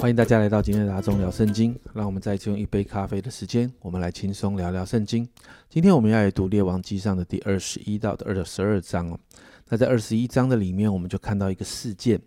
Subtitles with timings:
[0.00, 1.78] 欢迎大家来到今天的大众聊圣经。
[1.92, 5.28] 让我们再次用一杯咖啡的时间，我们来轻松聊聊圣经。
[5.68, 9.20] 今天我们要来读列王记上的第二十一到二十二章哦。
[9.68, 12.18] 那在二十一章的里面，我们就看到一个事件，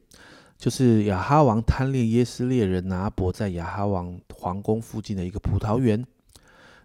[0.55, 6.05] 就是亚哈王贪恋耶斯列人拿伯在亚哈王皇宫附近的一个葡萄园。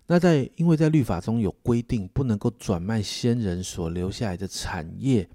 [0.06, 5.28] 那在因为在律法中有规定，不能够转卖先人所留下来的产业，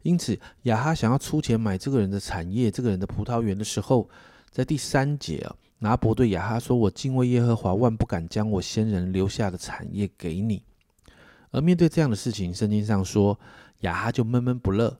[0.00, 4.08] 因此亚哈想要出钱买这个人的产业，这个人的葡萄园的时候。
[4.54, 10.62] 在第三节啊，拿伯对亚哈说：“我敬畏耶和华，万不敢将我先人留下的产业给你。”
[11.50, 13.36] 而面对这样的事情，圣经上说
[13.80, 14.96] 亚哈就闷闷不乐，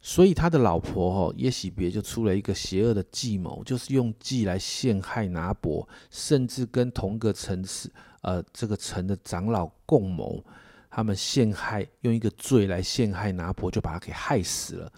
[0.00, 7.88] 所以他的老婆哈耶喜别就出了一个邪恶的计谋，就是用计来陷害拿伯，甚至跟同个城市
[8.22, 10.44] 呃这个城的长老共谋，
[10.90, 14.92] 他们陷害用一个罪来陷害拿伯，就把他给害死了，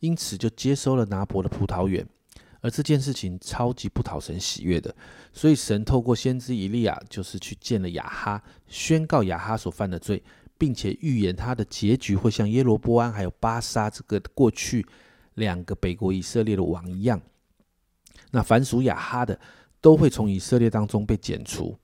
[0.00, 2.06] 因此就接收了拿伯的葡萄园。
[2.60, 4.94] 而这件事情超级不讨神喜悦的，
[5.32, 10.22] 所以神透过先知以利亚，就是去见了亚哈，宣告亚哈所犯的罪，
[10.58, 14.86] 并且预言他的结局会像耶罗波安还有巴沙这个过去
[15.34, 17.20] 两个北国以色列的王一样。
[18.32, 19.38] 那凡属亚哈的，
[19.80, 21.76] 都会从以色列当中被剪除。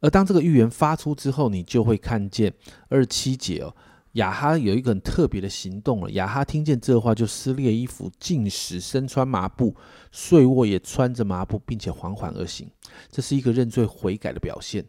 [0.00, 2.52] 而当这个预言发出之后，你就会看见
[2.88, 3.74] 二七节哦。
[4.16, 6.10] 亚哈有一个很特别的行动了。
[6.10, 9.74] 亚哈听见这话，就撕裂衣服，进食，身穿麻布，
[10.10, 12.70] 睡卧也穿着麻布，并且缓缓而行。
[13.10, 14.84] 这是一个认罪悔改的表现。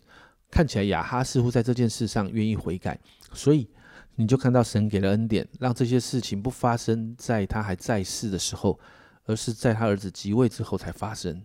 [0.49, 2.99] 看起来亚哈似乎在这件事上愿意悔改，
[3.33, 3.69] 所以
[4.15, 8.79] 你就看到神给了恩典，让这些事情不发生在他还在世的时候，
[9.25, 11.43] 而是在他儿子即位之后才发生。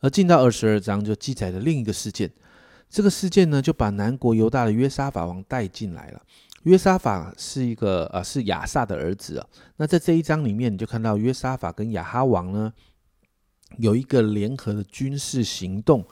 [0.00, 2.30] 而进到二十二章，就记载了另一个事件。
[2.90, 6.22] 这个事件呢，就把南国犹大的约沙法王带进来了。
[6.64, 9.46] 约沙法是一个呃，是亚萨的儿子啊。
[9.76, 12.72] 那在这一章里面，你就看到约沙法跟亚哈王呢
[13.78, 16.04] 有一个联合的军事行动，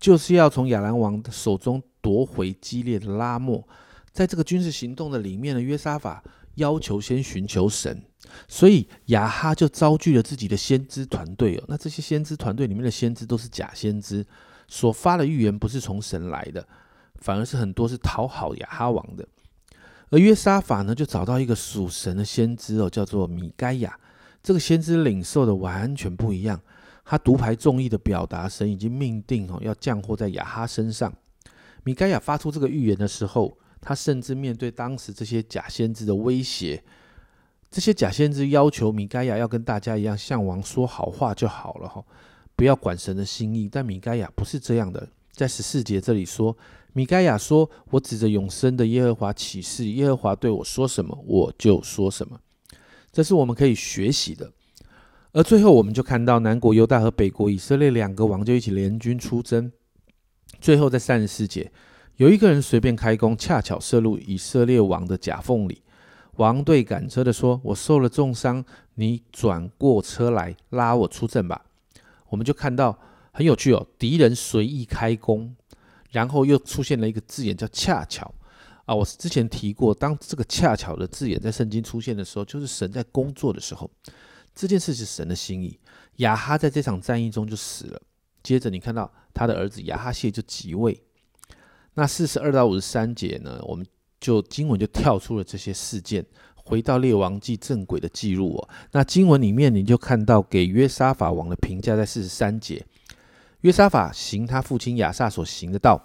[0.00, 3.66] 就是要从亚兰王的手中夺回激烈的拉莫。
[4.12, 6.24] 在这个军事行动的里面呢，约沙法
[6.54, 8.02] 要求先寻求神，
[8.48, 11.64] 所以亚哈就招聚了自己的先知团队哦。
[11.68, 14.24] 那这些先知团队里面的先知都是假先知，
[14.68, 16.66] 所发的预言不是从神来的，
[17.16, 19.26] 反而是很多是讨好亚哈王的。
[20.10, 23.98] 而约沙法呢，就找到一个属神的先知哦，叫做米该亚。
[24.42, 26.60] 这个先知领受的完全不一样，
[27.04, 31.12] 他独排众议的表达，神已经命定哦，要降祸在亚哈身上。
[31.82, 36.84] 米该亚发出这个预言的时候，他甚至面对当时这些假先知的威胁，
[37.68, 42.04] 这些假先知要求米该亚要跟大家一样向王说好话就好了哈，
[42.56, 43.68] 不要管神的心意。
[43.70, 46.56] 但米该亚不是这样的，在十四节这里说。
[46.92, 52.40] 米该亚说：“我指着永生的耶和华起誓，耶和华对我说什么，我就说什么。”
[53.12, 54.50] 这是我们可以学习的。
[55.32, 59.70] 而最后，我们就看到南国犹大和北国以色列两个王就一起联军出征。
[60.58, 61.70] 最后，在三十四节，
[62.16, 65.82] 有一个人随便开弓，恰巧射入以色列王的甲缝里。
[66.36, 71.65] 王对赶车的说：“我受了重伤，你转过车来拉我出阵吧。”
[72.28, 72.98] 我们就看到
[73.32, 75.54] 很有趣哦，敌人随意开弓。
[76.12, 78.32] 然后又出现了一个字眼叫“恰巧”，
[78.86, 83.90] 啊，我之前提过，当这个“恰巧”的字眼在圣经出现的时候，就是神在工作的时候，
[84.54, 85.78] 这件事是神的心意。
[86.18, 88.00] 亚哈在这场战役中就死了，
[88.42, 90.98] 接着你看到他的儿子亚哈谢就即位。
[91.94, 93.84] 那四十二到五十三节呢，我们
[94.18, 96.24] 就经文就跳出了这些事件，
[96.66, 98.68] 回到列王记正轨的记录哦。
[98.90, 102.84] 那经文里面你就看到给约沙法王的评价在四十三节。
[103.60, 106.00] 约沙法行他父亲亚萨所行的道，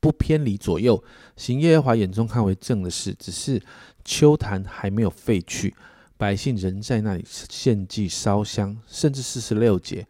[0.00, 1.02] 不偏离左右，
[1.36, 3.14] 行耶和华眼中看为正的事。
[3.14, 3.62] 只是
[4.04, 5.74] 秋坛还没有废去，
[6.16, 8.76] 百姓仍在那里献祭烧香。
[8.86, 10.06] 甚至四十六节，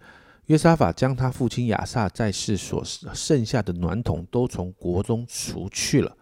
[0.47, 2.83] 约沙法将他父亲亚萨在世所
[3.15, 6.16] 剩下的暖桶都从国中除去了。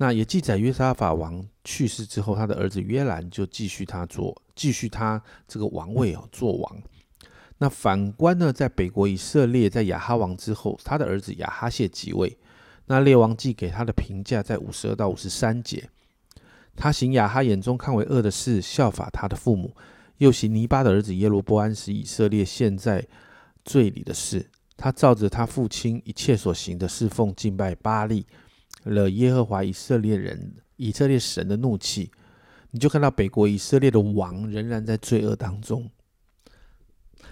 [0.00, 6.82] 那也记载约沙法王去世之后，他的儿子约兰就继续他做，继续他这个王位哦，做王。
[7.58, 12.38] 那反观呢，在北国以色列，在亚哈王之后，他的儿子亚哈谢即位。
[12.86, 15.90] 那列王记给他的评价在五十二到五十三节，
[16.76, 19.76] 他行亚哈眼中看为恶的事，效法他的父母，
[20.18, 23.04] 又行尼巴的儿子耶罗波安使以色列陷在
[23.64, 24.48] 罪里的事。
[24.76, 28.24] 他照着他父亲一切所行的侍奉敬拜巴利，
[28.88, 32.10] 了耶和华以色列人以色列神的怒气。
[32.70, 35.88] 你就看到北国以色列的王仍然在罪恶当中。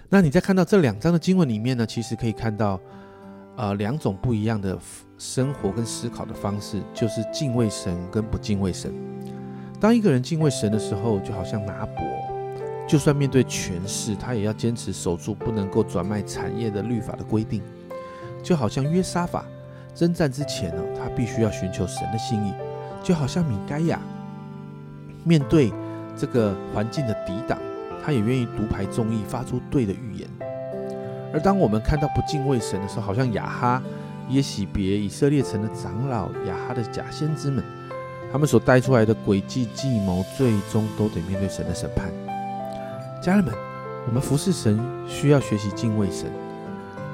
[0.09, 2.79] 那你在看到这两章的经文里面呢，其实可以看到，
[3.55, 4.79] 呃，两种不一样的
[5.17, 8.91] 生活跟思考的方式，就是敬畏神跟不敬畏神。
[9.79, 12.03] 当一个人敬畏神的时候，就好像拿伯，
[12.87, 17.61] 就算面对权势，他也要坚持守住不能够转卖产业的律法的规定。
[18.41, 19.45] 就好像约沙法
[19.97, 22.51] 征战之前呢，他必须要寻求神的心意；
[23.03, 23.99] 就好像米该亚
[25.23, 25.73] 面对
[26.15, 27.57] 这个环境的抵挡，
[28.05, 30.29] 他也愿意独排众议，发出对的预言。
[31.33, 33.81] 而当我们看到不敬畏神的时候，好像亚哈、
[34.29, 37.63] 耶喜别、以色列城的长老、亚哈的假先知们，
[38.31, 42.11] 他们所带出来的诡计计谋，最终都得面对神的审判。
[43.19, 43.51] 家人们，
[44.05, 46.29] 我们服侍神需要学习敬畏神。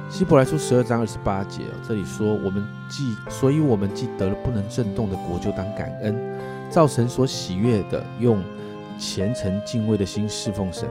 [0.10, 6.16] 希伯来书十二章二十八节哦，这里说：“我们既，所以我们既得了不能震动的国，就当感恩，
[6.70, 8.44] 照神所喜悦的，用
[9.00, 10.88] 虔诚敬畏的心侍奉神，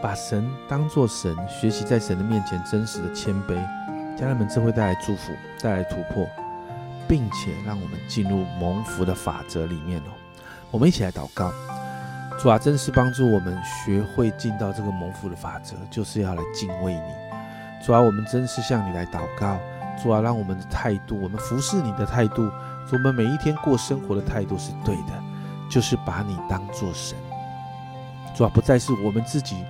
[0.00, 3.54] 把神当作神，学习在神的面前真实的谦卑。
[4.16, 6.26] 家人们，这会带来祝福，带来突破，
[7.06, 10.12] 并且让我们进入蒙福的法则里面哦。
[10.70, 11.52] 我们一起来祷告。”
[12.40, 17.00] 主啊，真是帮助我们学会进到这个蒙福的法则，就是要来敬畏你。
[17.84, 19.58] 主啊，我们真是向你来祷告。
[20.02, 22.50] 主啊，让我们的态度，我们服侍你的态度，
[22.90, 25.12] 我们每一天过生活的态度是对的，
[25.70, 27.16] 就是把你当做神。
[28.34, 29.64] 主啊，不再是我们自己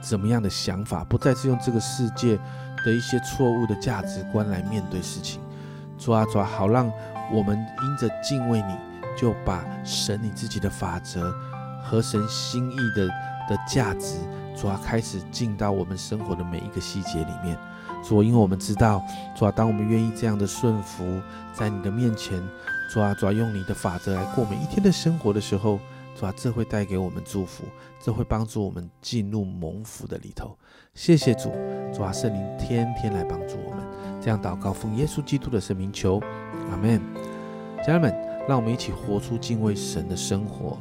[0.00, 2.38] 怎么样的想法，不再是用这个世界
[2.84, 5.40] 的一些错误的价值观来面对事情。
[5.98, 6.90] 主啊，主啊，好让
[7.30, 8.76] 我们因着敬畏你，
[9.16, 11.34] 就把神你自己的法则。
[11.80, 13.06] 和神心意的
[13.48, 14.16] 的价值，
[14.60, 17.56] 主啊开始进到我们生活的每一个细节里面。
[18.02, 19.02] 主啊，因为我们知道，
[19.36, 21.20] 主啊当我们愿意这样的顺服
[21.52, 22.40] 在你的面前，
[22.92, 25.78] 主啊主要用你的法则来过每一天的生活的时候，
[26.16, 27.64] 主啊这会带给我们祝福，
[28.00, 30.56] 这会帮助我们进入蒙福的里头。
[30.94, 31.52] 谢谢主，
[31.92, 33.84] 主啊，圣灵天天来帮助我们。
[34.20, 36.20] 这样祷告，奉耶稣基督的圣名求，
[36.70, 37.00] 阿门。
[37.84, 38.12] 家人们，
[38.48, 40.78] 让我们一起活出敬畏神的生活。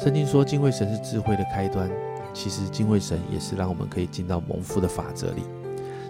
[0.00, 1.90] 圣经说，敬畏神是智慧的开端。
[2.36, 5.42] 其实，敬畏神也是让我们可以进到蒙福的法则里。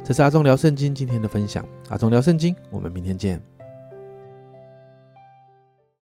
[0.04, 1.64] 这是阿忠聊圣经今天的分享。
[1.88, 3.40] 阿忠聊圣经，我们明天见。